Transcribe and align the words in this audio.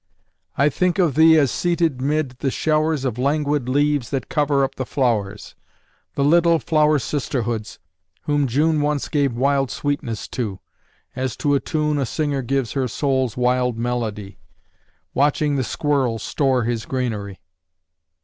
I 0.57 0.69
think 0.69 0.97
of 0.97 1.13
thee 1.13 1.37
as 1.37 1.51
seated 1.51 2.01
'mid 2.01 2.29
the 2.39 2.49
showers 2.49 3.05
Of 3.05 3.19
languid 3.19 3.69
leaves 3.69 4.09
that 4.09 4.29
cover 4.29 4.63
up 4.63 4.73
the 4.73 4.83
flowers 4.87 5.53
The 6.15 6.23
little 6.23 6.57
flower 6.57 6.97
sisterhoods, 6.97 7.77
whom 8.23 8.47
June 8.47 8.81
Once 8.81 9.07
gave 9.09 9.31
wild 9.35 9.69
sweetness 9.69 10.27
to, 10.29 10.57
as 11.15 11.35
to 11.37 11.53
a 11.53 11.59
tune 11.59 11.99
A 11.99 12.07
singer 12.07 12.41
gives 12.41 12.71
her 12.71 12.87
soul's 12.87 13.37
wild 13.37 13.77
melody 13.77 14.39
Watching 15.13 15.55
the 15.55 15.63
squirrel 15.63 16.17
store 16.17 16.63
his 16.63 16.87
granary. 16.87 17.39